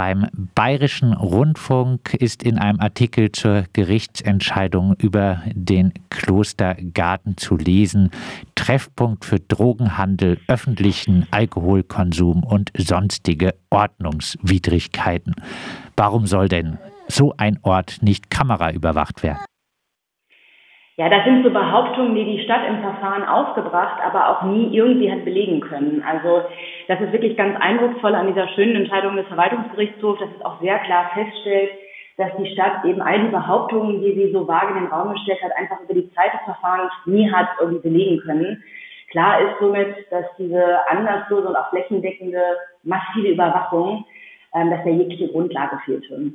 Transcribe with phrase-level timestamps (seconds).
[0.00, 8.10] beim Bayerischen Rundfunk ist in einem Artikel zur Gerichtsentscheidung über den Klostergarten zu lesen.
[8.54, 15.34] Treffpunkt für Drogenhandel, öffentlichen Alkoholkonsum und sonstige Ordnungswidrigkeiten.
[15.98, 19.49] Warum soll denn so ein Ort nicht kameraüberwacht werden?
[21.00, 25.10] Ja, das sind so Behauptungen, die die Stadt im Verfahren aufgebracht, aber auch nie irgendwie
[25.10, 26.04] hat belegen können.
[26.06, 26.42] Also
[26.88, 30.78] das ist wirklich ganz eindrucksvoll an dieser schönen Entscheidung des Verwaltungsgerichtshofs, dass es auch sehr
[30.80, 31.70] klar feststellt,
[32.18, 35.42] dass die Stadt eben all die Behauptungen, die sie so vage in den Raum gestellt
[35.42, 38.62] hat, einfach über die Zeit des Verfahrens nie hat irgendwie belegen können.
[39.10, 42.42] Klar ist somit, dass diese anderslose und auch flächendeckende
[42.82, 44.04] massive Überwachung,
[44.54, 46.30] ähm, dass da jegliche Grundlage fehlte.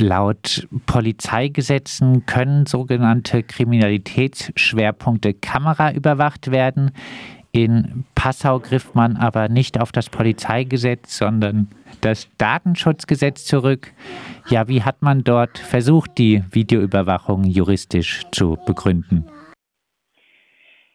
[0.00, 6.92] Laut Polizeigesetzen können sogenannte Kriminalitätsschwerpunkte kameraüberwacht werden.
[7.50, 11.68] In Passau griff man aber nicht auf das Polizeigesetz, sondern
[12.00, 13.92] das Datenschutzgesetz zurück.
[14.48, 19.24] Ja, wie hat man dort versucht, die Videoüberwachung juristisch zu begründen?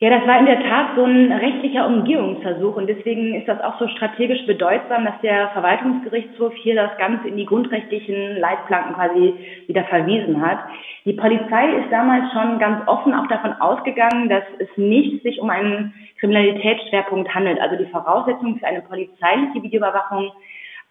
[0.00, 3.80] Ja, das war in der Tat so ein rechtlicher Umgehungsversuch und deswegen ist das auch
[3.80, 9.34] so strategisch bedeutsam, dass der Verwaltungsgerichtshof hier das Ganze in die grundrechtlichen Leitplanken quasi
[9.66, 10.60] wieder verwiesen hat.
[11.04, 15.50] Die Polizei ist damals schon ganz offen auch davon ausgegangen, dass es nicht sich um
[15.50, 17.60] einen Kriminalitätsschwerpunkt handelt.
[17.60, 20.30] Also die Voraussetzungen für eine polizeiliche Videoüberwachung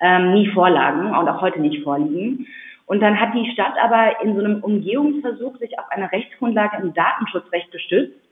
[0.02, 2.46] ähm, nie vorlagen und auch heute nicht vorliegen.
[2.86, 6.94] Und dann hat die Stadt aber in so einem Umgehungsversuch sich auf eine Rechtsgrundlage im
[6.94, 8.27] Datenschutzrecht gestützt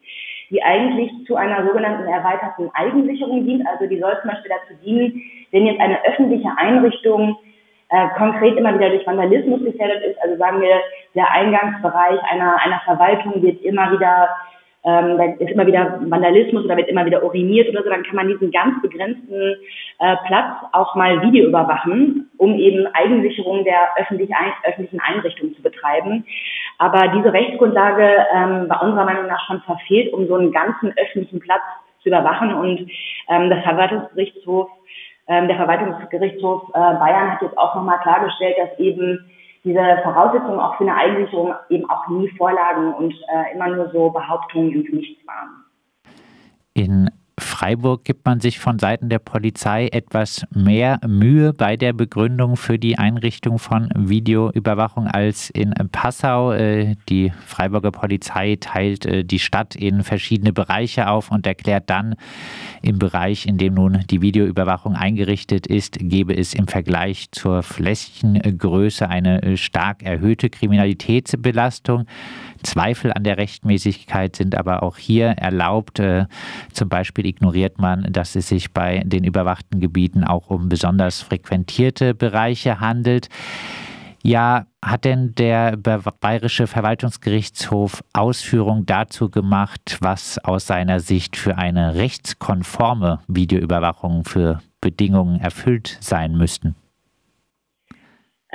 [0.49, 3.65] die eigentlich zu einer sogenannten erweiterten Eigensicherung dient.
[3.67, 7.37] Also die soll zum Beispiel dazu dienen, wenn jetzt eine öffentliche Einrichtung
[7.89, 10.81] äh, konkret immer wieder durch Vandalismus gefährdet ist, also sagen wir,
[11.13, 14.29] der Eingangsbereich einer, einer Verwaltung wird immer wieder
[14.85, 18.27] ähm, ist immer wieder Vandalismus oder wird immer wieder uriniert oder so, dann kann man
[18.27, 19.55] diesen ganz begrenzten
[19.99, 25.63] äh, Platz auch mal Video überwachen, um eben Eigensicherung der öffentlich ein, öffentlichen Einrichtungen zu
[25.63, 26.25] betreiben.
[26.77, 31.39] Aber diese Rechtsgrundlage ähm, war unserer Meinung nach schon verfehlt, um so einen ganzen öffentlichen
[31.39, 31.61] Platz
[32.01, 32.53] zu überwachen.
[32.53, 32.89] Und
[33.29, 34.69] ähm, das Verwaltungsgerichtshof,
[35.27, 39.25] ähm, der Verwaltungsgerichtshof äh, Bayern hat jetzt auch nochmal klargestellt, dass eben
[39.63, 44.11] diese Voraussetzungen auch für eine Einsicherung eben auch nie vorlagen und äh, immer nur so
[44.11, 45.65] Behauptungen ins Nichts waren.
[46.75, 47.09] In
[47.55, 52.77] Freiburg gibt man sich von Seiten der Polizei etwas mehr Mühe bei der Begründung für
[52.77, 56.51] die Einrichtung von Videoüberwachung als in Passau.
[56.51, 62.15] Äh, die Freiburger Polizei teilt äh, die Stadt in verschiedene Bereiche auf und erklärt dann,
[62.81, 69.07] im Bereich, in dem nun die Videoüberwachung eingerichtet ist, gebe es im Vergleich zur Flächengröße
[69.07, 72.05] eine stark erhöhte Kriminalitätsbelastung.
[72.63, 75.99] Zweifel an der Rechtmäßigkeit sind aber auch hier erlaubt.
[75.99, 76.25] Äh,
[76.73, 82.13] zum Beispiel ignoriert man, dass es sich bei den überwachten Gebieten auch um besonders frequentierte
[82.13, 83.29] Bereiche handelt.
[84.23, 91.93] Ja, hat denn der Bayerische Verwaltungsgerichtshof Ausführungen dazu gemacht, was aus seiner Sicht für eine
[91.93, 96.75] rechtskonforme Videoüberwachung für Bedingungen erfüllt sein müssten?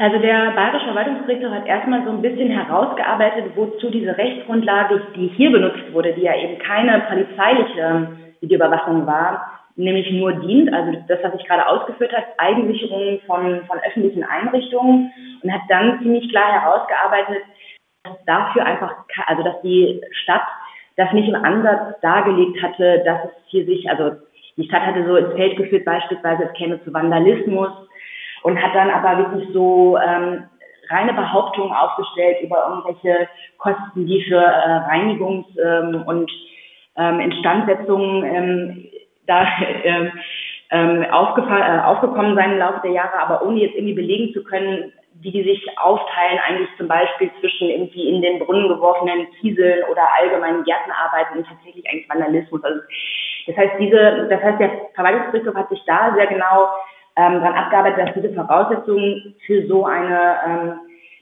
[0.00, 5.52] Also der Bayerische Verwaltungsgerichtshof hat erstmal so ein bisschen herausgearbeitet, wozu diese Rechtsgrundlage, die hier
[5.52, 8.08] benutzt wurde, die ja eben keine polizeiliche
[8.40, 13.78] Videoüberwachung war, nämlich nur dient, also das, was ich gerade ausgeführt habe, Eigensicherung von, von
[13.86, 15.12] öffentlichen Einrichtungen
[15.42, 17.42] und hat dann ziemlich klar herausgearbeitet,
[18.04, 20.46] dass dafür einfach, also dass die Stadt
[20.96, 24.12] das nicht im Ansatz dargelegt hatte, dass es hier sich, also
[24.56, 27.68] die Stadt hatte so ins Feld geführt, beispielsweise es käme zu Vandalismus,
[28.42, 30.44] und hat dann aber wirklich so ähm,
[30.90, 33.28] reine Behauptungen aufgestellt über irgendwelche
[33.58, 36.30] Kosten, die für äh, Reinigungs- ähm, und
[36.96, 38.86] ähm, Instandsetzungen ähm,
[39.26, 39.46] da
[39.84, 40.12] ähm,
[40.70, 44.92] ähm, äh, aufgekommen sein im Laufe der Jahre, aber ohne jetzt irgendwie belegen zu können,
[45.20, 50.02] wie die sich aufteilen, eigentlich zum Beispiel zwischen irgendwie in den Brunnen geworfenen Kieseln oder
[50.18, 52.64] allgemeinen Gärtenarbeiten und tatsächlich eigentlich Vandalismus.
[52.64, 52.80] Also
[53.46, 56.68] das heißt, diese, das heißt, der Verwaltungsgerichtshof hat sich da sehr genau
[57.16, 60.72] ähm, daran abgearbeitet, dass diese Voraussetzungen für so eine ähm,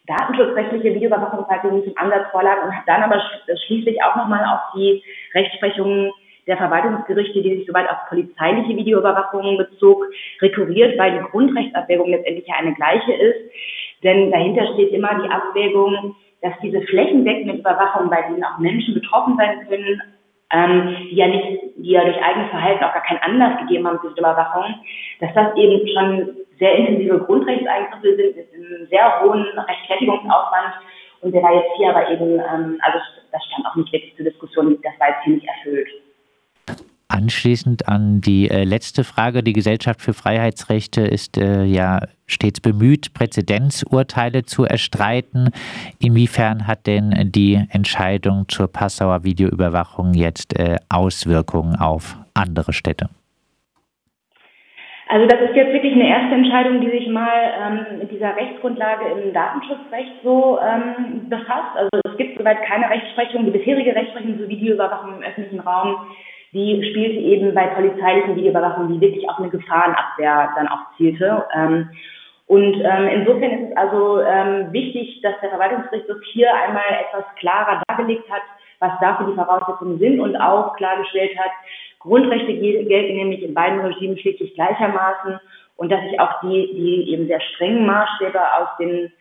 [0.07, 3.23] datenschutzrechtliche Videoüberwachung quasi nicht im Ansatz vorlagen und hat dann aber
[3.67, 5.03] schließlich auch nochmal auf die
[5.35, 6.11] Rechtsprechungen
[6.47, 10.03] der Verwaltungsgerichte, die sich soweit auf polizeiliche Videoüberwachungen bezog,
[10.41, 13.53] rekurriert, weil die Grundrechtsabwägung letztendlich ja eine gleiche ist.
[14.03, 19.37] Denn dahinter steht immer die Abwägung, dass diese flächendeckende Überwachung, bei denen auch Menschen betroffen
[19.37, 20.01] sein können,
[20.51, 23.99] ähm, die ja nicht, die ja durch eigenes Verhalten auch gar keinen Anlass gegeben haben
[24.01, 24.75] für diese Überwachung,
[25.21, 30.75] dass das eben schon sehr intensive Grundrechtseingriffe sind mit einem sehr hohen Rechtfertigungsaufwand
[31.21, 32.99] und der war jetzt hier aber eben, ähm, also
[33.33, 35.89] das stand auch nicht wirklich zur Diskussion, das war jetzt hier nicht erfüllt.
[37.19, 39.43] Anschließend an die äh, letzte Frage.
[39.43, 45.51] Die Gesellschaft für Freiheitsrechte ist äh, ja stets bemüht, Präzedenzurteile zu erstreiten.
[45.99, 53.09] Inwiefern hat denn die Entscheidung zur Passauer Videoüberwachung jetzt äh, Auswirkungen auf andere Städte?
[55.09, 59.07] Also das ist jetzt wirklich eine erste Entscheidung, die sich mal ähm, mit dieser Rechtsgrundlage
[59.09, 61.75] im Datenschutzrecht so ähm, befasst.
[61.75, 63.45] Also es gibt soweit keine Rechtsprechung.
[63.47, 65.97] Die bisherige Rechtsprechung zur Videoüberwachung im öffentlichen Raum,
[66.53, 71.45] die spielte eben bei polizeilichen Videoüberwachungen, die wirklich auf eine Gefahrenabwehr dann auch zielte.
[71.55, 71.91] Ähm,
[72.47, 77.83] und ähm, insofern ist es also ähm, wichtig, dass der Verwaltungsgerichtshof hier einmal etwas klarer
[77.89, 78.43] dargelegt hat,
[78.79, 81.51] was dafür die Voraussetzungen sind und auch klargestellt hat,
[81.99, 85.41] Grundrechte gelten nämlich in beiden Regimen schließlich gleichermaßen
[85.77, 89.13] und dass sich auch die, die eben sehr strengen Maßstäbe aus den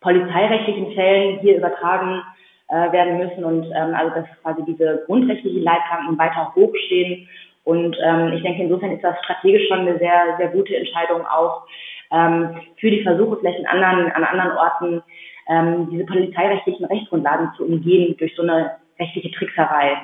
[0.00, 2.22] polizeirechtlichen Fällen hier übertragen
[2.68, 7.28] äh, werden müssen und ähm, also dass quasi diese grundrechtlichen Leitplanken weiter hochstehen.
[7.64, 11.64] Und ähm, ich denke, insofern ist das strategisch schon eine sehr, sehr gute Entscheidung auch
[12.10, 15.02] ähm, für die Versuche, vielleicht in anderen, an anderen Orten
[15.48, 19.98] ähm, diese polizeirechtlichen Rechtsgrundlagen zu umgehen durch so eine rechtliche Trickserei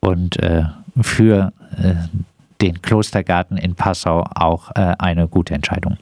[0.00, 0.64] und äh,
[1.00, 1.52] für
[1.82, 1.94] äh,
[2.60, 5.98] den Klostergarten in Passau auch äh, eine gute Entscheidung.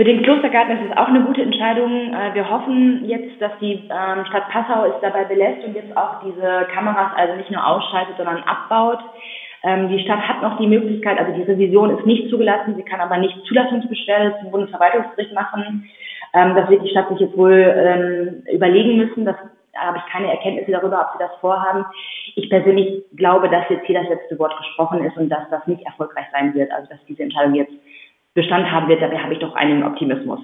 [0.00, 2.14] Für den Klostergarten ist es auch eine gute Entscheidung.
[2.14, 6.24] Äh, wir hoffen jetzt, dass die ähm, Stadt Passau es dabei belässt und jetzt auch
[6.24, 9.00] diese Kameras also nicht nur ausschaltet, sondern abbaut.
[9.62, 13.02] Ähm, die Stadt hat noch die Möglichkeit, also die Revision ist nicht zugelassen, sie kann
[13.02, 15.90] aber nicht Zulassungsbeschwerde zum Bundesverwaltungsgericht machen.
[16.32, 19.26] Ähm, das wird die Stadt sich jetzt wohl überlegen müssen.
[19.26, 19.36] Das
[19.74, 21.84] da habe ich keine Erkenntnisse darüber, ob sie das vorhaben.
[22.34, 25.84] Ich persönlich glaube, dass jetzt hier das letzte Wort gesprochen ist und dass das nicht
[25.84, 27.72] erfolgreich sein wird, also dass diese Entscheidung jetzt
[28.34, 29.02] Bestand haben wird.
[29.02, 30.40] Dabei habe ich doch einigen Optimismus.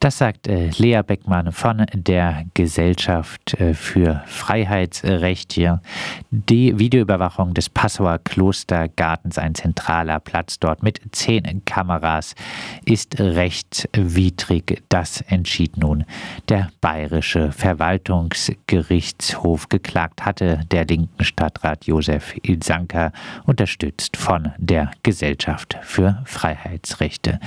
[0.00, 5.80] Das sagt äh, Lea Beckmann von der Gesellschaft äh, für Freiheitsrechte.
[6.30, 12.34] Die Videoüberwachung des Passauer Klostergartens, ein zentraler Platz dort mit zehn Kameras,
[12.84, 14.82] ist rechtswidrig.
[14.88, 16.04] Das entschied nun
[16.48, 19.68] der Bayerische Verwaltungsgerichtshof.
[19.68, 23.12] Geklagt hatte der linken Stadtrat Josef Ilsanker,
[23.46, 27.40] unterstützt von der Gesellschaft für Freiheitsrechte.